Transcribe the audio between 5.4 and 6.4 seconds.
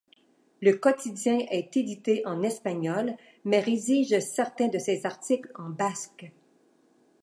en basque.